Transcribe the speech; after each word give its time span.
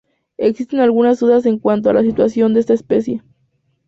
Existen 0.39 0.79
algunas 0.79 1.19
dudas 1.19 1.45
en 1.45 1.59
cuanto 1.59 1.87
a 1.87 1.93
la 1.93 2.01
situación 2.01 2.55
de 2.55 2.61
esta 2.61 2.73
especie. 2.73 3.21